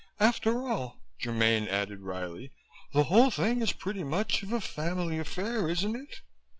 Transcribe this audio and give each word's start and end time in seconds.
After 0.19 0.67
all," 0.67 0.99
Germaine 1.23 1.67
added 1.67 1.99
wryly, 2.01 2.51
"the 2.91 3.03
whole 3.03 3.29
thing 3.29 3.61
is 3.61 3.71
pretty 3.71 4.03
much 4.03 4.41
of 4.41 4.51
a 4.51 4.59
family 4.59 5.19
affair, 5.19 5.69
isn't 5.69 5.95
it? 5.95 6.21